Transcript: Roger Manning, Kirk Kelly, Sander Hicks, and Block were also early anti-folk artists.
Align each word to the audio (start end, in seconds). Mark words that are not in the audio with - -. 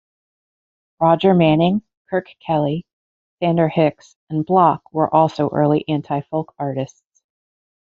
Roger 0.99 1.35
Manning, 1.35 1.83
Kirk 2.09 2.25
Kelly, 2.43 2.87
Sander 3.37 3.69
Hicks, 3.69 4.15
and 4.31 4.43
Block 4.43 4.81
were 4.91 5.13
also 5.13 5.47
early 5.49 5.85
anti-folk 5.87 6.55
artists. 6.57 7.21